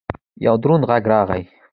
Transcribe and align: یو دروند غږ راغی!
یو 0.45 0.55
دروند 0.61 0.83
غږ 0.89 1.03
راغی! 1.11 1.43